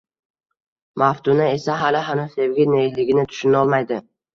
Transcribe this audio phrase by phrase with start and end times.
[1.01, 4.07] Maftuna esa hali-hanuz sevgi neligini tushunolmaydi